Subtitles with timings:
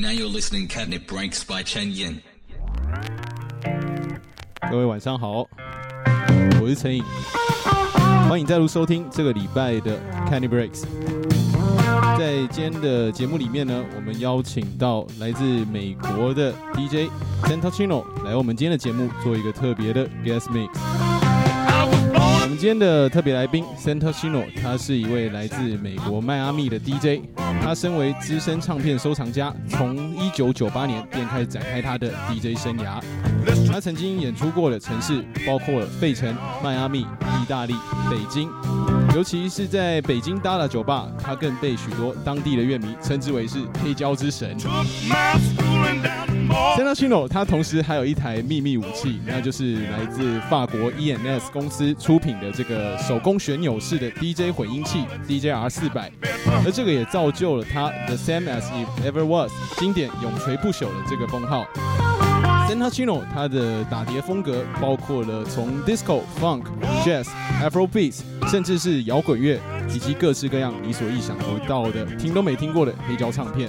[0.00, 2.20] Now you're listening Catnip Breaks by Chen Yin.
[4.70, 5.46] 各位晚上好，
[6.58, 7.04] 我是陈颖，
[8.26, 10.84] 欢迎再度收听这个礼拜的 Candy Breaks。
[12.18, 17.10] 在今天的节目里面呢，我们邀请到来自美国的 DJ
[17.42, 20.70] Santachino 来我们今天的节目做一个特别的 guest mix。
[22.60, 27.22] 今天的特别来宾 Santachino，他是一位来自美国迈阿密的 DJ。
[27.62, 29.96] 他身为资深唱片收藏家，从
[30.30, 33.00] 1998年便开始展开他的 DJ 生涯。
[33.66, 37.72] 他曾经演出过的城市包括了费城、迈阿密、意大利、
[38.10, 38.50] 北京，
[39.14, 44.54] 尤其是在北京 Dada 酒吧，他更被许多当地的乐迷称之为是黑胶之神。
[46.50, 56.10] Santa Cino，他同时还有一台秘密武器，那就是来自法国 ENS 公司出品的这个手工旋钮式的 DJ 混音器 DJR 400，
[56.64, 61.66] 而这个也造就了他 The Same as If Ever Was 经典永垂不朽的这个封号。
[62.68, 66.62] Santachino 他的打碟风格包括了从 Disco、Funk、
[67.04, 67.26] Jazz、
[67.60, 69.58] Afrobeats，甚至是摇滚乐，
[69.94, 73.68] 以及各式各样你所意想不到的、听都没听过的黑胶唱片。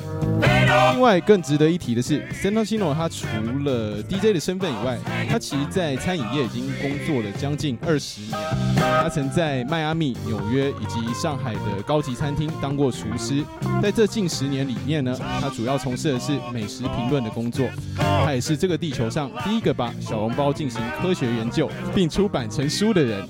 [0.94, 3.26] 另外，更值得一提的是，Santachino 他除
[3.64, 4.98] 了 DJ 的身份以外，
[5.30, 8.32] 他其实在餐饮业已经工作了将近二十年。
[8.78, 13.44] 他曾在迈阿密、纽约以及上海的高级餐厅当过厨师。
[13.82, 17.68] 在这近十年里面呢，他主要从事的是美食评论的工作。
[17.98, 23.28] 他也是这个地球上第一个把小笼包进行科学研究并出版成书的人。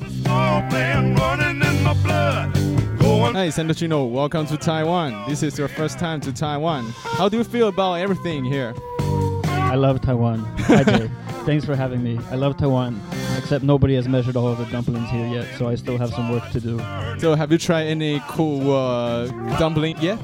[3.23, 4.09] Hi, Santachino.
[4.09, 5.29] Welcome to Taiwan.
[5.29, 6.85] This is your first time to Taiwan.
[7.17, 8.73] How do you feel about everything here?
[8.99, 10.39] I love Taiwan.
[10.59, 11.09] Hi, Jay.
[11.45, 12.19] Thanks for having me.
[12.29, 12.99] I love Taiwan,
[13.37, 16.29] except nobody has measured all of the dumplings here yet, so I still have some
[16.31, 16.77] work to do.
[17.19, 20.19] So, have you tried any cool uh, dumpling yet?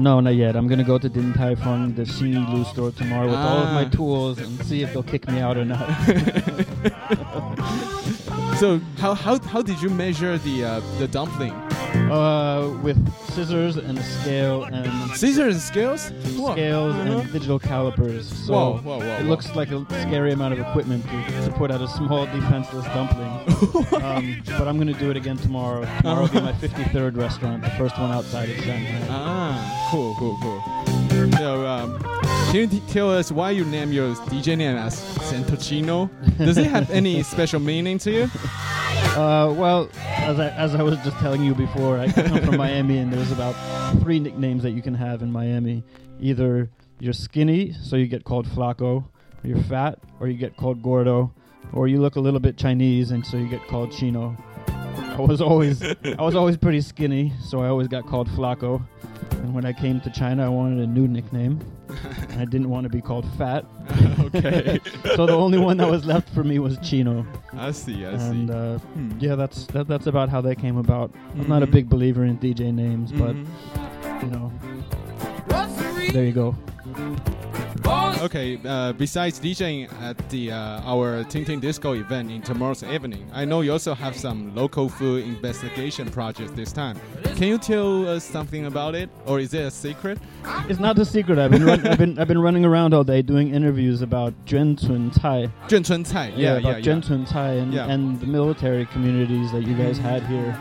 [0.00, 0.54] No, not yet.
[0.54, 3.72] I'm gonna go to Din Tai Fung, the Xinyi Lu store tomorrow with all of
[3.72, 3.88] my Ah.
[3.88, 5.88] tools and see if they'll kick me out or not.
[8.58, 11.52] So, how, how, how did you measure the uh, the dumpling?
[11.94, 12.98] Uh, with
[13.32, 16.10] scissors and a scale and Scissors and scales?
[16.36, 16.52] Whoa.
[16.52, 17.18] scales Uh-huh.
[17.20, 18.26] and digital calipers.
[18.46, 19.28] So Whoa, whoa, whoa, it whoa.
[19.28, 24.02] looks like a scary amount of equipment to, to put out a small defenseless dumpling.
[24.02, 25.84] um, but I'm gonna do it again tomorrow.
[25.98, 29.06] Tomorrow will be my 53rd restaurant, the first one outside of Shanghai.
[29.10, 30.62] Ah, cool, cool, cool.
[31.38, 31.98] So, um,
[32.52, 36.10] can you tell us why you name your DJ name as Santachino?
[36.36, 38.22] Does it have any special meaning to you?
[39.16, 42.98] Uh, well, as I, as I was just telling you before, I come from Miami,
[42.98, 43.54] and there's about
[44.02, 45.82] three nicknames that you can have in Miami.
[46.20, 46.68] Either
[47.00, 49.02] you're skinny, so you get called flaco,
[49.42, 51.32] you're fat, or you get called gordo,
[51.72, 54.36] or you look a little bit Chinese, and so you get called chino.
[54.68, 58.86] I was always I was always pretty skinny, so I always got called flaco.
[59.42, 61.60] And when I came to China, I wanted a new nickname.
[62.30, 63.64] and I didn't want to be called fat,
[64.20, 64.80] okay,
[65.16, 67.26] so the only one that was left for me was chino.
[67.52, 68.48] I see, I see.
[68.50, 69.10] Uh, Hmm.
[69.18, 71.12] yeah, that's that, that's about how that came about.
[71.34, 71.72] I'm not a Mhm.
[71.72, 74.22] big believer in DJ names, but Mhm.
[74.22, 74.52] you know,
[76.12, 76.54] there you go.
[77.86, 83.28] Okay, uh, besides DJing at the uh, our Ting Ting Disco event in tomorrow's evening,
[83.32, 87.00] I know you also have some local food investigation projects this time.
[87.34, 90.18] Can you tell us something about it, or is it a secret?
[90.68, 91.38] It's not a secret.
[91.38, 94.78] I've been run, I've been I've been running around all day doing interviews about Zhen
[94.78, 95.50] Chun Tai.
[95.66, 97.90] Zhen Chun Tai, yeah, yeah, about yeah, Tai and, yeah.
[97.90, 100.56] and the military communities that you guys had here,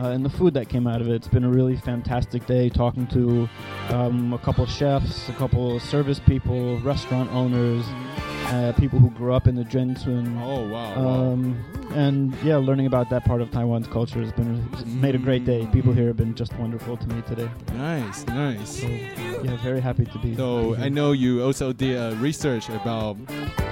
[0.00, 1.14] uh, and the food that came out of it.
[1.14, 3.48] It's been a really fantastic day talking to
[3.90, 8.33] um, a couple chefs, a couple service people restaurant owners, mm-hmm.
[8.46, 10.94] Uh, people who grew up in the Zhenzun Oh wow.
[11.02, 11.32] wow.
[11.32, 14.68] Um, and yeah, learning about that part of Taiwan's culture has been
[15.00, 15.66] made a great day.
[15.72, 17.48] People here have been just wonderful to me today.
[17.74, 18.80] nice, nice.
[18.80, 20.34] So yeah, very happy to be.
[20.36, 20.84] So here.
[20.84, 23.16] I know you also did uh, research about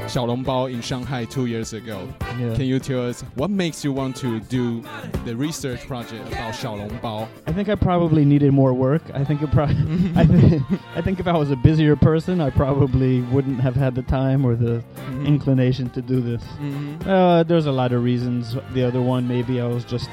[0.06, 2.08] Xiaolongbao in Shanghai two years ago.
[2.38, 2.54] Yeah.
[2.54, 4.82] Can you tell us what makes you want to do
[5.24, 7.28] the research project about Xiaolongbao?
[7.46, 9.02] I think I probably needed more work.
[9.14, 9.76] I think it probably.
[10.16, 10.62] I, think,
[10.94, 14.44] I think if I was a busier person, I probably wouldn't have had the time
[14.44, 15.26] or the Mhm.
[15.26, 16.42] inclination to do this.
[16.60, 17.06] Mhm.
[17.06, 18.56] Uh, there's a lot of reasons.
[18.74, 20.08] The other one, maybe I was just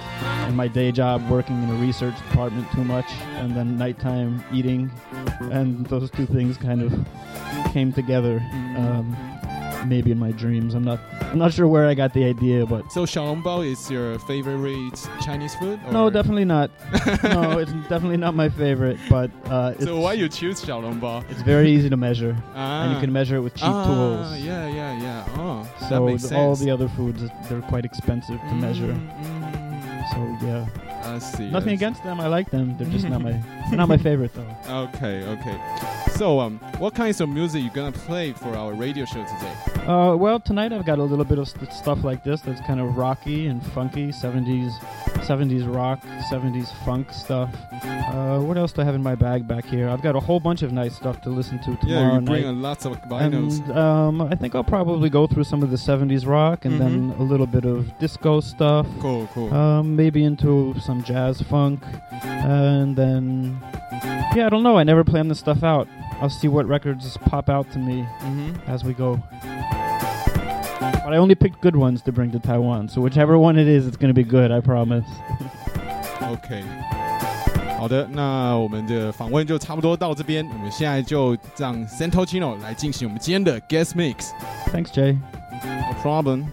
[0.48, 3.06] in my day job working in a research department too much,
[3.38, 4.92] and then nighttime eating,
[5.51, 6.92] and those two things kind of
[7.74, 8.42] came together.
[8.78, 9.16] Um,
[9.86, 10.74] maybe in my dreams.
[10.76, 11.00] I'm not.
[11.22, 15.54] I'm not sure where I got the idea, but So Xiaolongbao is your favorite Chinese
[15.56, 15.80] food?
[15.92, 16.72] no, definitely not.
[17.24, 18.98] no, it's definitely not my favorite.
[19.10, 21.30] But uh, So why you choose Xiaolongbao?
[21.30, 22.84] it's very easy to measure, Ah.
[22.84, 24.40] and you can measure it with cheap ah, tools.
[24.40, 25.26] Yeah, yeah, yeah.
[25.38, 28.94] Oh, that So all the other foods, they're quite expensive to measure.
[28.94, 30.66] Mm, So yeah,
[31.10, 31.50] I see.
[31.50, 32.20] nothing against them.
[32.20, 32.78] I like them.
[32.78, 33.42] They're just not my
[33.72, 34.48] not my favorite though.
[34.86, 35.58] Okay, okay.
[36.16, 39.86] So, um, what kinds of music you gonna play for our radio show today?
[39.86, 42.80] Uh, well, tonight I've got a little bit of st- stuff like this that's kind
[42.80, 44.72] of rocky and funky, 70s,
[45.26, 46.02] 70s rock,
[46.32, 47.50] 70s funk stuff.
[47.84, 49.88] Uh, what else do I have in my bag back here?
[49.90, 52.26] I've got a whole bunch of nice stuff to listen to tomorrow yeah, you night.
[52.26, 53.62] bring a lots of vinyls.
[53.70, 57.16] And um, I think I'll probably go through some of the 70s rock and then
[57.18, 58.88] a little bit of disco stuff.
[59.00, 59.54] cool, cool.
[59.54, 61.81] Um, maybe into some some jazz funk,
[62.24, 63.60] and then
[64.36, 64.78] yeah, I don't know.
[64.78, 65.88] I never plan this stuff out.
[66.22, 68.56] I'll see what records pop out to me mm-hmm.
[68.68, 69.19] as we go.
[70.80, 73.88] But I only picked good ones to bring to Taiwan, so whichever one it is,
[73.88, 74.51] it's going to be good.
[74.51, 75.06] I promise.
[76.22, 76.63] Okay.
[77.78, 80.46] 好的，那我们的访问就差不多到这边。
[80.50, 84.31] 我们现在就让 Santachino 来进行我们今天的 Guest Mix。
[84.74, 85.18] Thanks, Jay.
[85.63, 86.48] No problem.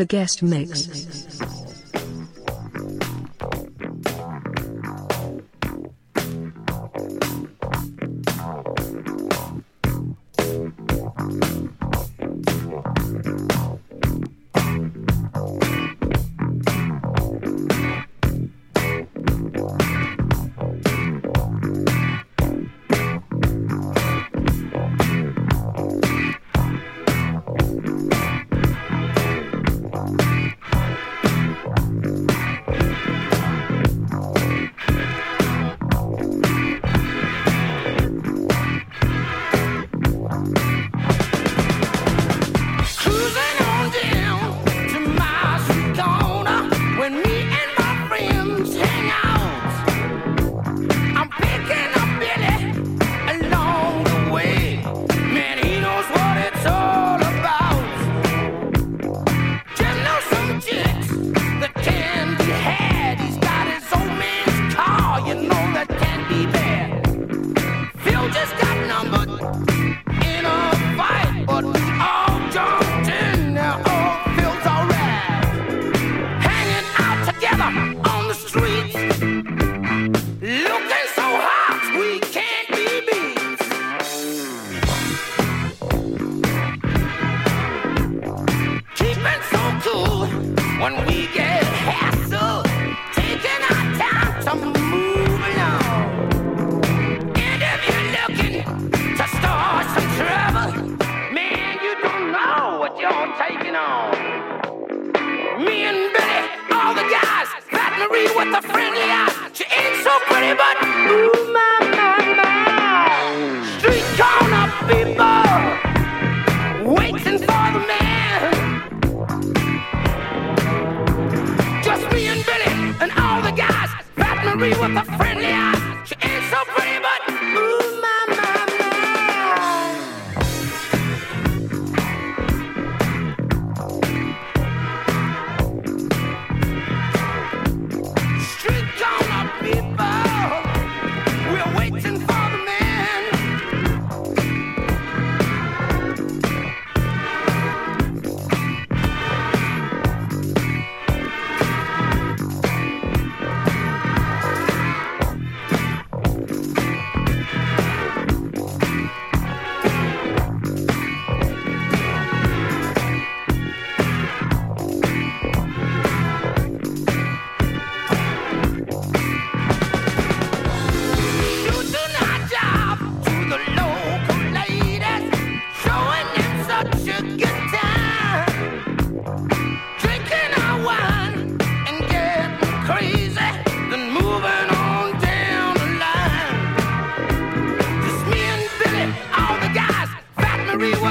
[0.00, 1.09] The guest mix.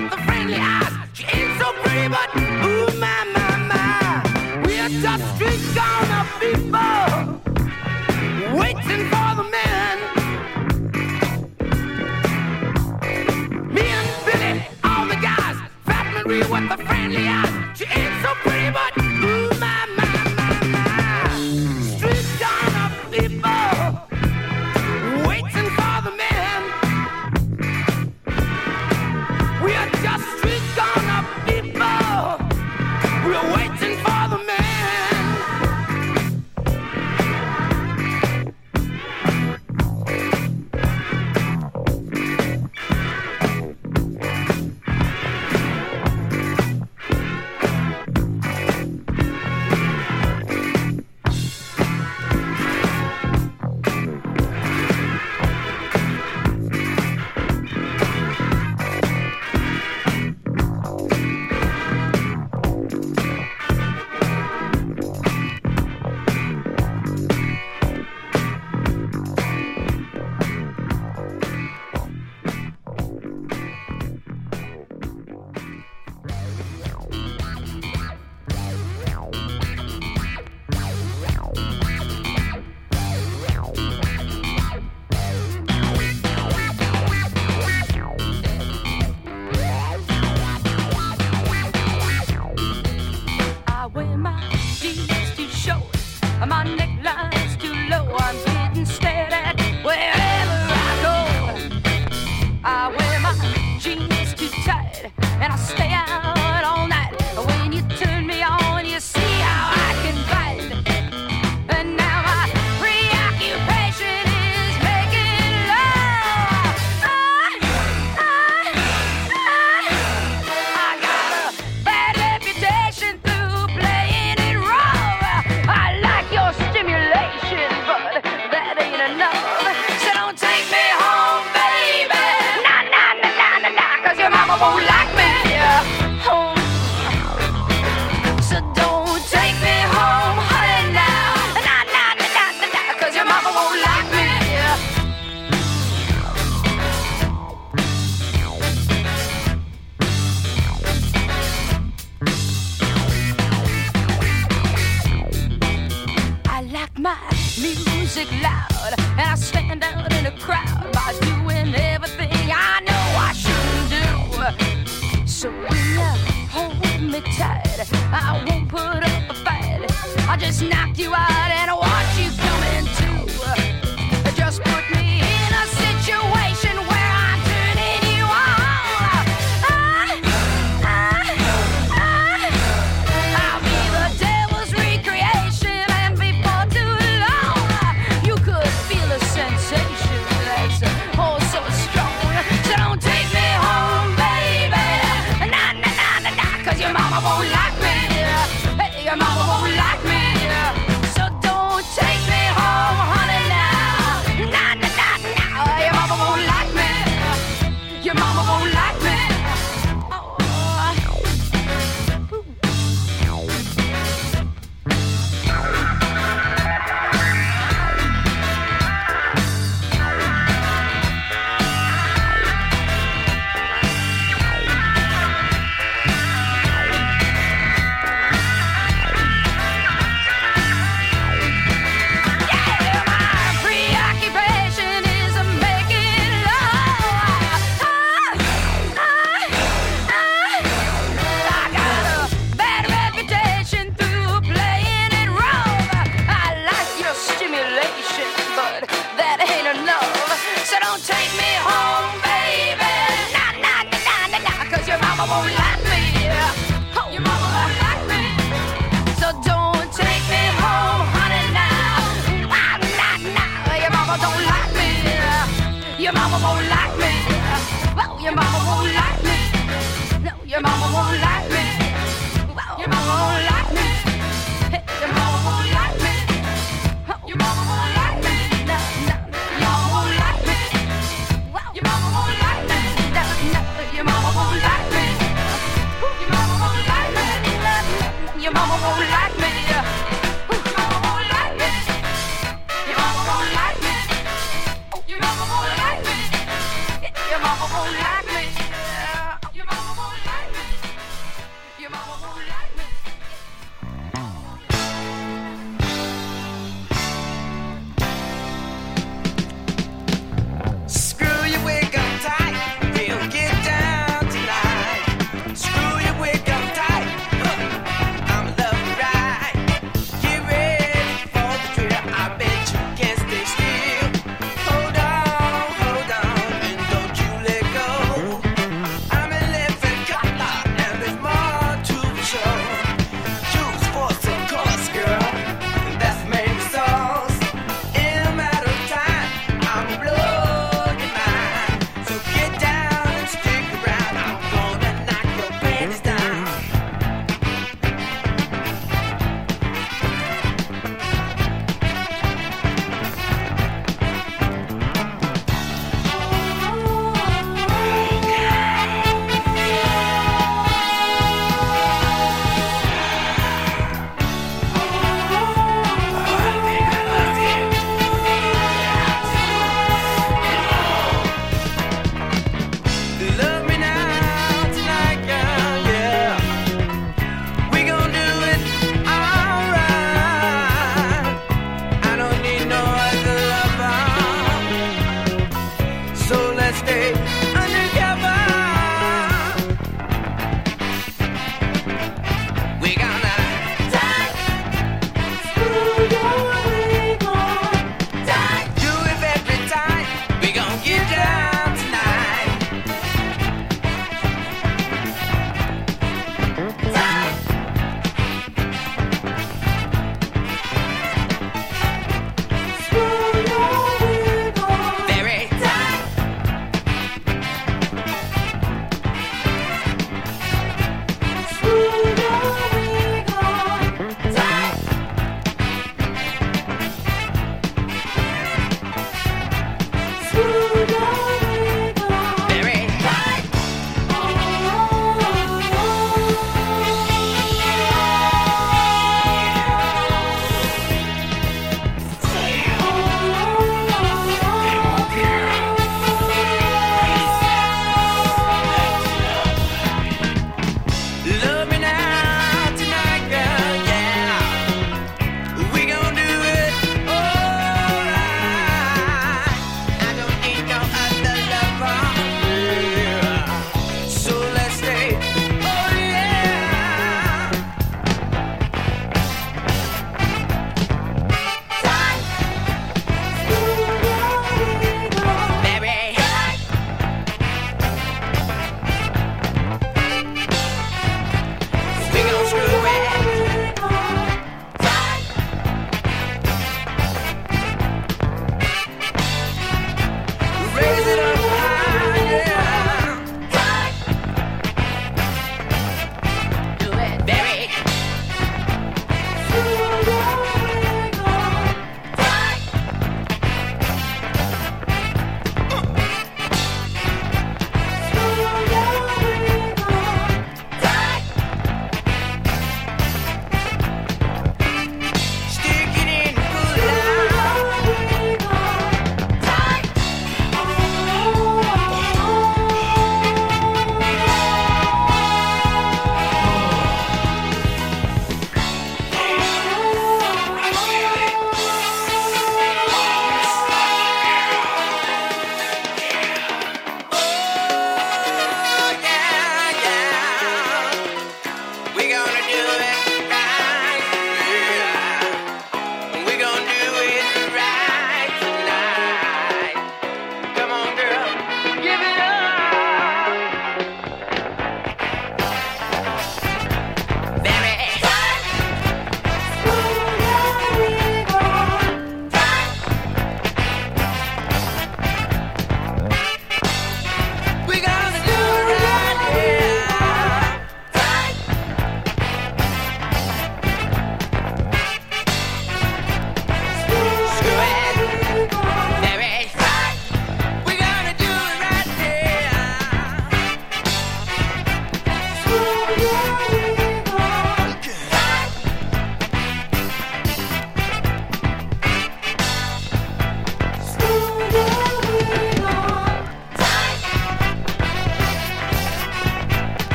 [0.00, 0.92] but the friendly eyes.
[1.14, 4.62] She ain't so pretty, but ooh, my, my, my.
[4.64, 7.40] We're just street corner people
[8.58, 9.96] waiting for the man.
[13.74, 14.52] Me and Billy,
[14.84, 15.56] all the guys,
[16.26, 17.45] with the friendly eyes.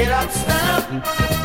[0.00, 1.39] Get up, stand up.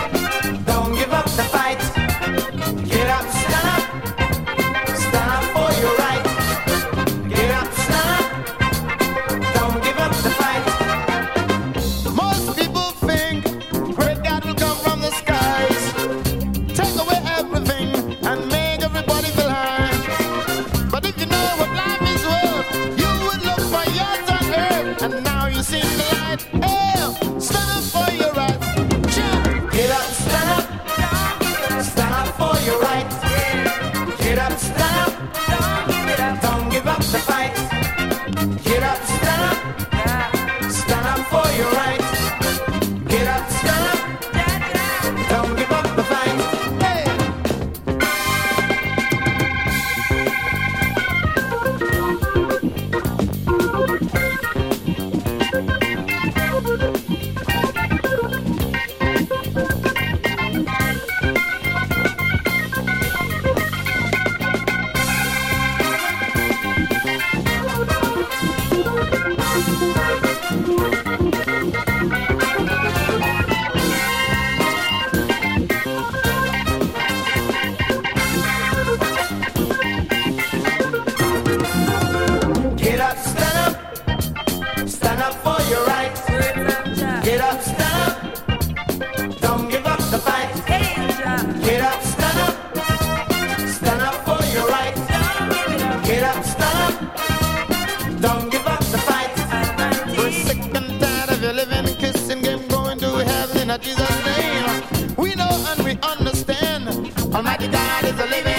[107.76, 108.55] God is a living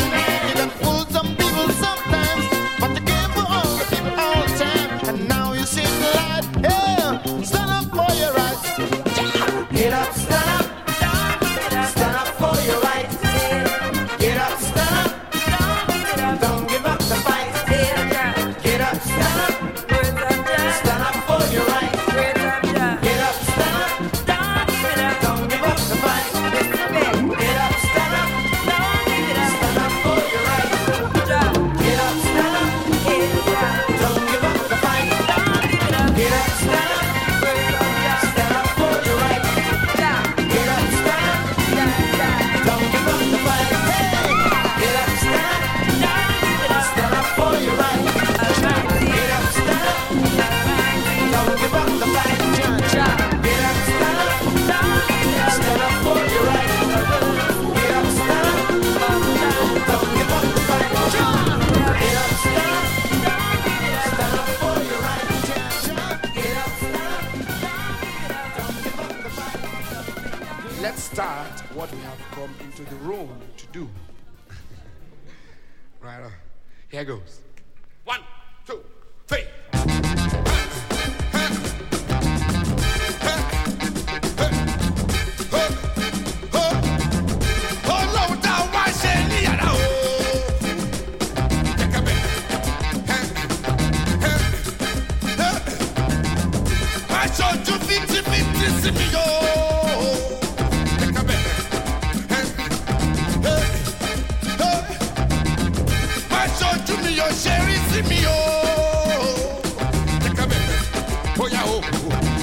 [111.68, 112.35] Oh,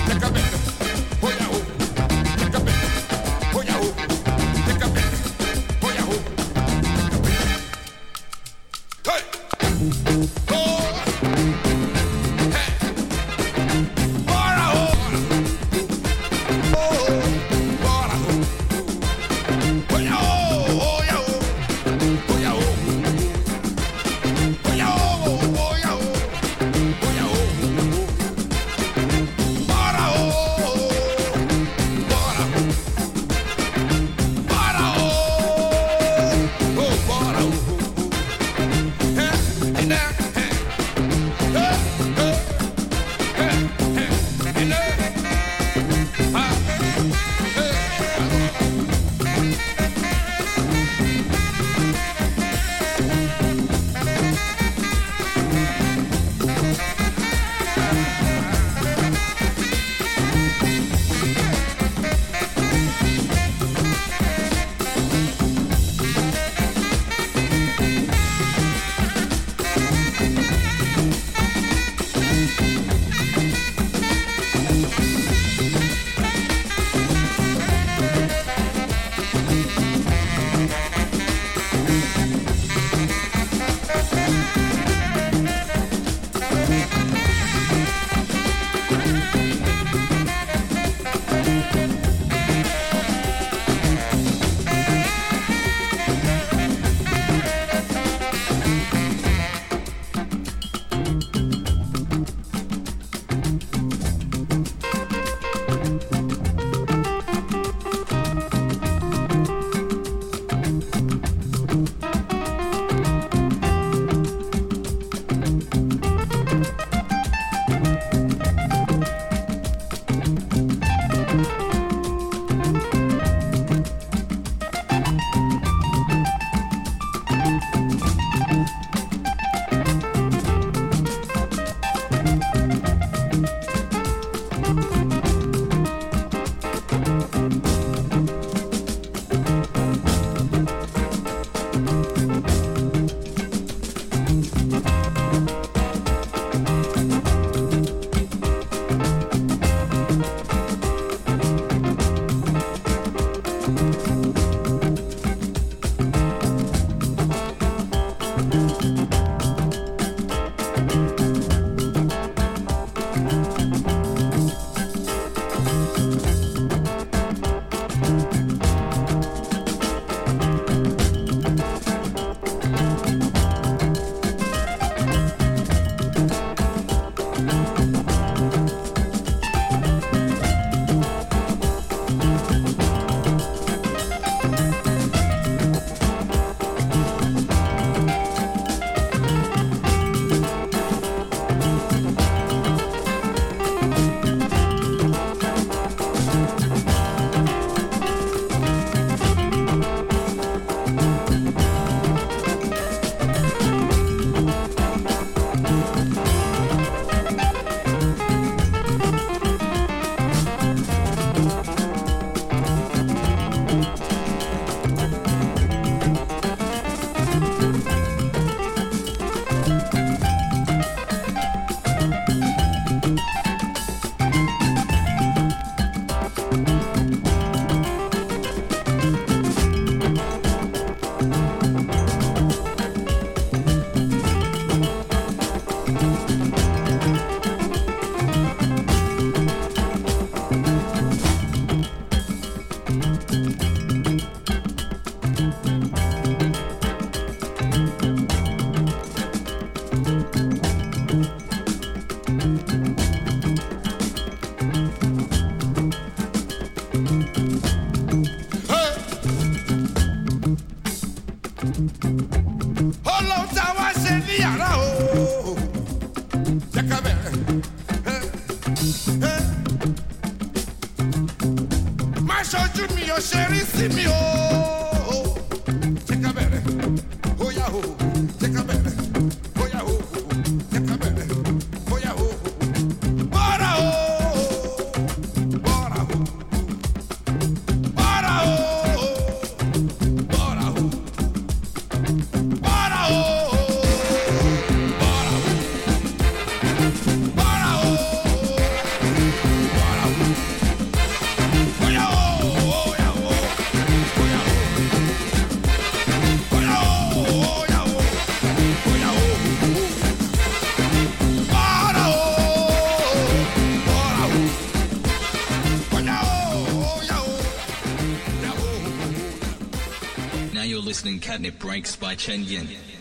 [322.13, 322.92] 卖千烟。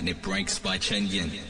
[0.00, 1.49] Listening it Breaks by Chen Yin.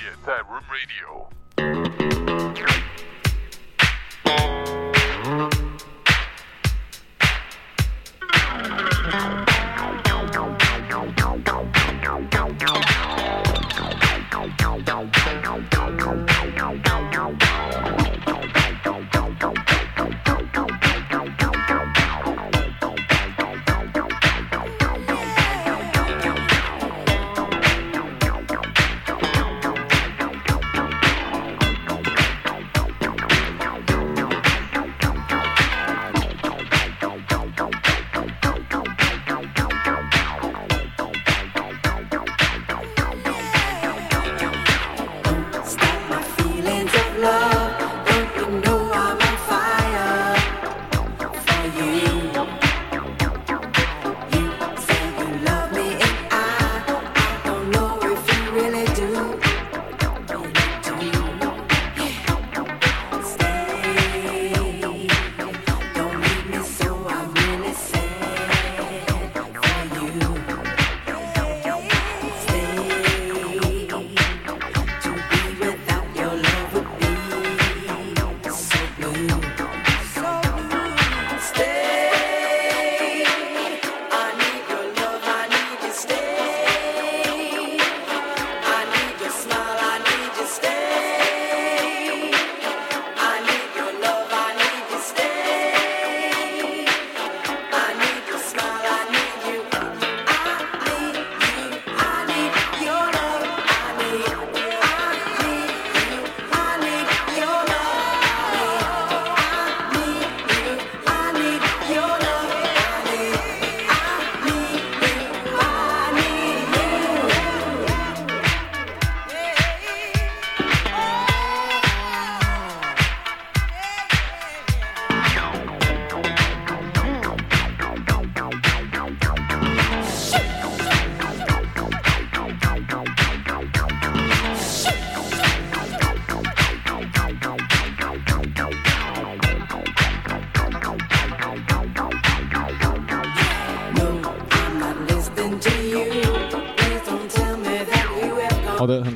[0.00, 1.39] Media Tap Room Radio.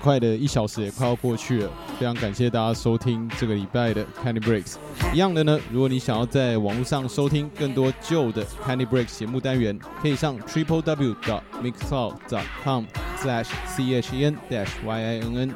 [0.04, 4.74] 快的一小时也快要过去了，非常感谢大家收听这个礼拜的 Candy Breaks。
[5.14, 12.84] 一样的呢，如果你想要在网络上收听更多旧的 Candy Breaks 节目单元，可以上 triple w dot mixcloud dot com
[13.18, 15.54] slash c h e n dash y i n n。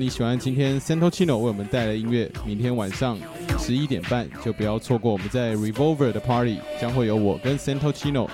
[0.00, 3.18] 你喜欢今天 Santachino 为我们带来的音乐，明天晚上
[3.58, 8.26] 十一点半就不要错过我们在 Revolver 的 Party，将会有我跟 Santachino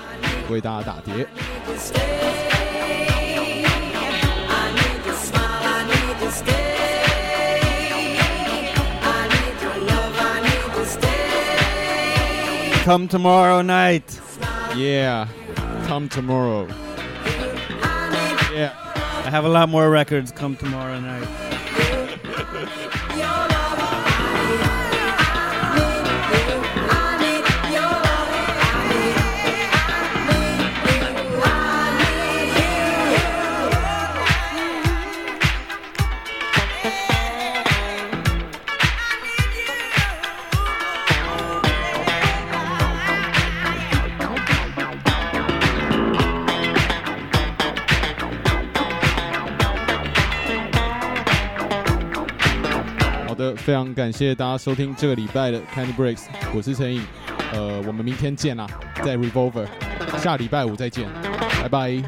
[0.48, 1.26] 为大家打碟。
[12.84, 14.04] Come tomorrow night,
[14.76, 15.26] yeah.
[15.88, 16.68] Come tomorrow,
[18.54, 18.70] yeah.
[19.24, 21.26] I have a lot more records come tomorrow night.
[53.66, 57.02] 非常感谢大家收听这个礼拜的 Candy Breaks，我是陈颖，
[57.52, 58.64] 呃，我们明天见啦，
[59.02, 59.66] 在 Revolver，
[60.22, 61.08] 下礼拜五再见，
[61.60, 62.00] 拜拜。